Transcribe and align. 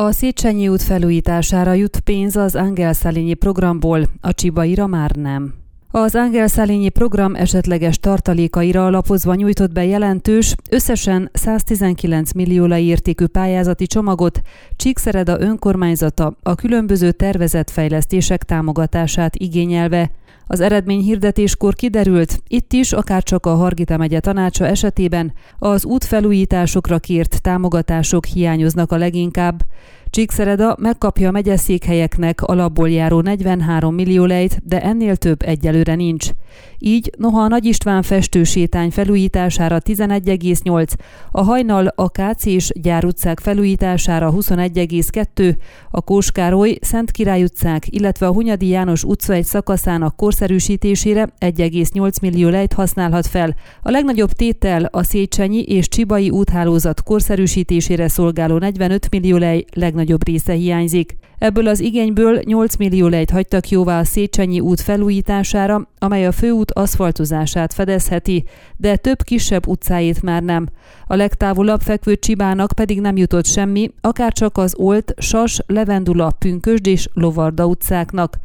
A 0.00 0.12
Széchenyi 0.12 0.68
út 0.68 0.82
felújítására 0.82 1.72
jut 1.72 2.00
pénz 2.00 2.36
az 2.36 2.54
Angel 2.54 2.92
Szalényi 2.92 3.34
programból, 3.34 4.08
a 4.20 4.34
Csibaira 4.34 4.86
már 4.86 5.10
nem. 5.10 5.54
Az 5.90 6.14
Angel 6.14 6.46
Szalényi 6.46 6.88
program 6.88 7.34
esetleges 7.34 7.98
tartalékaira 7.98 8.86
alapozva 8.86 9.34
nyújtott 9.34 9.72
be 9.72 9.84
jelentős, 9.84 10.54
összesen 10.70 11.30
119 11.32 12.32
millió 12.32 12.76
értékű 12.76 13.26
pályázati 13.26 13.86
csomagot 13.86 14.40
Csíkszereda 14.76 15.40
önkormányzata 15.40 16.36
a 16.42 16.54
különböző 16.54 17.12
tervezett 17.12 17.70
fejlesztések 17.70 18.42
támogatását 18.42 19.36
igényelve. 19.36 20.10
Az 20.52 20.60
eredmény 20.60 21.00
hirdetéskor 21.00 21.74
kiderült, 21.74 22.42
itt 22.48 22.72
is, 22.72 22.92
akár 22.92 23.22
csak 23.22 23.46
a 23.46 23.54
Hargita 23.54 23.96
megye 23.96 24.20
tanácsa 24.20 24.66
esetében 24.66 25.32
az 25.58 25.84
útfelújításokra 25.84 26.98
kért 26.98 27.42
támogatások 27.42 28.24
hiányoznak 28.24 28.92
a 28.92 28.96
leginkább. 28.96 29.62
Csíkszereda 30.10 30.76
megkapja 30.78 31.28
a 31.28 31.30
megyeszékhelyeknek 31.30 32.42
alapból 32.42 32.90
járó 32.90 33.20
43 33.20 33.94
millió 33.94 34.24
lejt, 34.24 34.60
de 34.64 34.82
ennél 34.82 35.16
több 35.16 35.42
egyelőre 35.42 35.94
nincs. 35.94 36.30
Így, 36.78 37.10
noha 37.18 37.40
a 37.40 37.48
Nagy 37.48 37.64
István 37.64 38.02
festősétány 38.02 38.90
felújítására 38.90 39.80
11,8, 39.80 40.92
a 41.30 41.42
hajnal 41.42 41.86
a 41.94 42.10
Káci 42.10 42.50
és 42.50 42.70
Gyár 42.74 43.04
utcák 43.04 43.40
felújítására 43.40 44.32
21,2, 44.36 45.56
a 45.90 46.00
Kóskároly, 46.00 46.78
Szent 46.80 47.10
Király 47.10 47.42
utcák, 47.42 47.86
illetve 47.86 48.26
a 48.26 48.32
Hunyadi 48.32 48.68
János 48.68 49.04
utca 49.04 49.32
egy 49.32 49.44
szakaszának 49.44 50.16
korszerűsítésére 50.16 51.28
1,8 51.38 52.20
millió 52.20 52.48
lejt 52.48 52.72
használhat 52.72 53.26
fel. 53.26 53.54
A 53.82 53.90
legnagyobb 53.90 54.32
tétel 54.32 54.84
a 54.84 55.02
Széchenyi 55.02 55.62
és 55.62 55.88
Csibai 55.88 56.30
úthálózat 56.30 57.02
korszerűsítésére 57.02 58.08
szolgáló 58.08 58.58
45 58.58 59.10
millió 59.10 59.36
lej 59.36 59.64
legnagyobb 59.72 59.98
része 60.24 60.52
hiányzik. 60.52 61.16
Ebből 61.38 61.66
az 61.66 61.80
igényből 61.80 62.40
8 62.44 62.76
millió 62.76 63.06
lejt 63.06 63.30
hagytak 63.30 63.68
jóvá 63.68 63.98
a 63.98 64.04
Széchenyi 64.04 64.60
út 64.60 64.80
felújítására, 64.80 65.88
amely 65.98 66.26
a 66.26 66.32
főút 66.32 66.70
aszfaltozását 66.70 67.74
fedezheti, 67.74 68.44
de 68.76 68.96
több 68.96 69.22
kisebb 69.22 69.66
utcáit 69.66 70.22
már 70.22 70.42
nem. 70.42 70.68
A 71.06 71.14
legtávolabb 71.14 71.80
fekvő 71.80 72.16
Csibának 72.16 72.72
pedig 72.72 73.00
nem 73.00 73.16
jutott 73.16 73.46
semmi, 73.46 73.90
akár 74.00 74.32
csak 74.32 74.58
az 74.58 74.74
Olt, 74.78 75.14
Sas, 75.16 75.60
Levendula, 75.66 76.30
Pünkösd 76.38 76.86
és 76.86 77.08
Lovarda 77.12 77.66
utcáknak. 77.66 78.38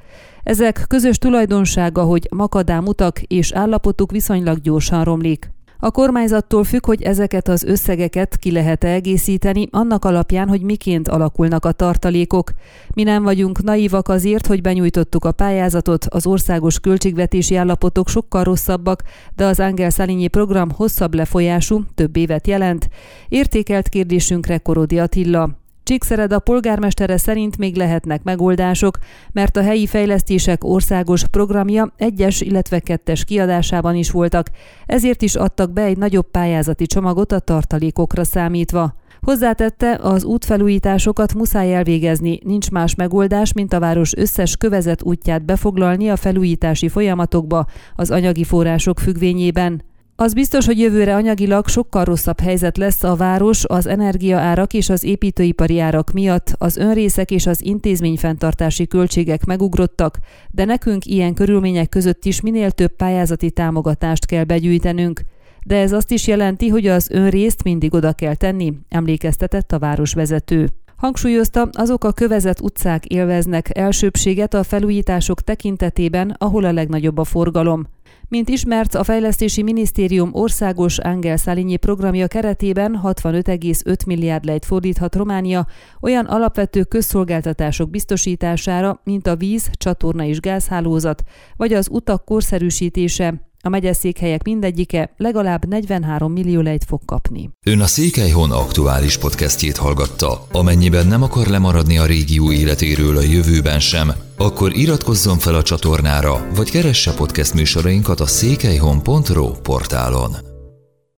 Ezek 0.44 0.86
közös 0.88 1.18
tulajdonsága, 1.18 2.04
hogy 2.04 2.28
makadám 2.32 2.86
utak 2.86 3.22
és 3.22 3.52
állapotuk 3.54 4.12
viszonylag 4.12 4.62
gyorsan 4.62 5.04
romlik. 5.04 5.54
A 5.86 5.92
kormányzattól 5.92 6.64
függ, 6.64 6.86
hogy 6.86 7.02
ezeket 7.02 7.48
az 7.48 7.64
összegeket 7.64 8.38
ki 8.38 8.52
lehet 8.52 8.84
-e 8.84 8.88
egészíteni, 8.88 9.68
annak 9.72 10.06
alapján, 10.06 10.48
hogy 10.48 10.62
miként 10.62 11.08
alakulnak 11.08 11.66
a 11.66 11.72
tartalékok. 11.72 12.52
Mi 12.96 13.04
nem 13.04 13.24
vagyunk 13.24 13.64
naívak 13.64 14.08
azért, 14.08 14.48
hogy 14.48 14.62
benyújtottuk 14.62 15.26
a 15.26 15.32
pályázatot, 15.32 16.06
az 16.06 16.26
országos 16.28 16.80
költségvetési 16.80 17.56
állapotok 17.56 18.10
sokkal 18.10 18.44
rosszabbak, 18.44 19.04
de 19.36 19.46
az 19.46 19.60
Angel 19.60 19.90
Szalinyi 19.90 20.28
program 20.28 20.72
hosszabb 20.72 21.14
lefolyású, 21.14 21.84
több 21.96 22.16
évet 22.18 22.48
jelent. 22.48 22.90
Értékelt 23.30 23.90
kérdésünkre 23.90 24.58
Korodi 24.58 25.00
Attila. 25.00 25.65
Csíkszereda 25.86 26.40
polgármestere 26.40 27.18
szerint 27.18 27.58
még 27.58 27.76
lehetnek 27.76 28.24
megoldások, 28.24 28.98
mert 29.32 29.58
a 29.58 29.62
helyi 29.62 29.88
fejlesztések 29.88 30.64
országos 30.64 31.28
programja 31.28 31.94
egyes, 31.98 32.42
illetve 32.42 32.80
kettes 32.80 33.24
kiadásában 33.24 33.96
is 33.96 34.12
voltak, 34.12 34.50
ezért 34.86 35.22
is 35.22 35.36
adtak 35.36 35.72
be 35.72 35.84
egy 35.84 35.98
nagyobb 35.98 36.32
pályázati 36.32 36.86
csomagot 36.86 37.32
a 37.32 37.40
tartalékokra 37.40 38.24
számítva. 38.24 38.96
Hozzátette, 39.22 40.00
az 40.02 40.24
útfelújításokat 40.24 41.34
muszáj 41.34 41.76
elvégezni, 41.76 42.40
nincs 42.44 42.72
más 42.72 42.96
megoldás, 42.96 43.54
mint 43.54 43.74
a 43.74 43.80
város 43.80 44.16
összes 44.16 44.58
kövezett 44.58 45.04
útját 45.04 45.46
befoglalni 45.46 46.10
a 46.10 46.16
felújítási 46.16 46.88
folyamatokba 46.88 47.66
az 47.96 48.12
anyagi 48.12 48.44
források 48.44 49.00
függvényében. 49.00 49.84
Az 50.18 50.34
biztos, 50.34 50.66
hogy 50.66 50.80
jövőre 50.80 51.16
anyagilag 51.16 51.68
sokkal 51.68 52.04
rosszabb 52.04 52.40
helyzet 52.40 52.78
lesz 52.78 53.04
a 53.04 53.16
város 53.16 53.66
az 53.66 53.86
energiaárak 53.86 54.74
és 54.74 54.90
az 54.90 55.04
építőipari 55.04 55.80
árak 55.80 56.12
miatt, 56.12 56.56
az 56.58 56.78
önrészek 56.78 57.32
és 57.32 57.46
az 57.46 57.66
intézményfenntartási 57.66 58.88
költségek 58.88 59.46
megugrottak, 59.46 60.18
de 60.52 60.66
nekünk 60.66 61.06
ilyen 61.06 61.34
körülmények 61.34 61.90
között 61.90 62.26
is 62.26 62.42
minél 62.42 62.72
több 62.72 62.96
pályázati 62.96 63.52
támogatást 63.52 64.26
kell 64.26 64.44
begyűjtenünk. 64.44 65.22
De 65.66 65.78
ez 65.78 65.92
azt 65.92 66.12
is 66.12 66.28
jelenti, 66.28 66.68
hogy 66.68 66.88
az 66.88 67.10
önrészt 67.10 67.64
mindig 67.64 67.94
oda 67.94 68.14
kell 68.14 68.36
tenni, 68.36 68.74
emlékeztetett 68.90 69.72
a 69.72 69.80
városvezető. 69.80 70.70
Hangsúlyozta, 70.96 71.70
azok 71.72 72.04
a 72.04 72.12
kövezett 72.12 72.62
utcák 72.62 73.06
élveznek 73.06 73.78
elsőbséget 73.78 74.54
a 74.54 74.64
felújítások 74.64 75.42
tekintetében, 75.42 76.36
ahol 76.38 76.64
a 76.64 76.72
legnagyobb 76.72 77.18
a 77.18 77.24
forgalom. 77.24 77.88
Mint 78.28 78.50
ismert, 78.50 78.96
a 78.96 79.04
Fejlesztési 79.04 79.64
Minisztérium 79.64 80.30
országos 80.34 80.98
Angel 80.98 81.38
Szalinyi 81.38 81.78
programja 81.78 82.28
keretében 82.28 83.00
65,5 83.04 84.06
milliárd 84.06 84.46
lejt 84.46 84.66
fordíthat 84.66 85.16
Románia 85.16 85.68
olyan 86.02 86.26
alapvető 86.26 86.84
közszolgáltatások 86.84 87.90
biztosítására, 87.90 89.02
mint 89.04 89.28
a 89.28 89.36
víz, 89.36 89.70
csatorna 89.72 90.24
és 90.24 90.40
gázhálózat, 90.40 91.24
vagy 91.56 91.74
az 91.74 91.88
utak 91.92 92.26
korszerűsítése, 92.26 93.34
a 93.66 93.70
megyeszékhelyek 93.70 94.44
mindegyike 94.44 95.14
legalább 95.18 95.66
43 95.66 96.32
millió 96.32 96.62
lejt 96.62 96.84
fog 96.84 97.02
kapni. 97.06 97.50
Ön 97.66 97.80
a 97.80 97.86
Székelyhon 97.86 98.52
aktuális 98.52 99.18
podcastjét 99.18 99.78
hallgatta. 99.78 100.48
Amennyiben 100.52 101.08
nem 101.08 101.24
akar 101.24 101.48
lemaradni 101.48 101.98
a 101.98 102.06
régió 102.06 102.52
életéről 102.52 103.18
a 103.18 103.22
jövőben 103.22 103.80
sem, 103.80 104.12
akkor 104.38 104.78
iratkozzon 104.78 105.38
fel 105.38 105.56
a 105.56 105.64
csatornára, 105.64 106.48
vagy 106.56 106.72
keresse 106.72 107.14
podcast 107.14 107.54
műsorainkat 107.54 108.20
a 108.20 108.26
székelyhon.pro 108.26 109.52
portálon. 109.52 110.55